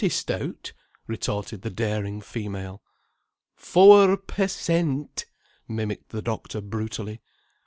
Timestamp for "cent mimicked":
4.47-6.09